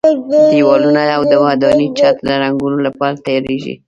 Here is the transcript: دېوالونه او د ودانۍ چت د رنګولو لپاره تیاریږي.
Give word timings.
دېوالونه 0.51 1.03
او 1.15 1.21
د 1.31 1.33
ودانۍ 1.45 1.87
چت 1.97 2.15
د 2.27 2.29
رنګولو 2.41 2.77
لپاره 2.87 3.21
تیاریږي. 3.25 3.73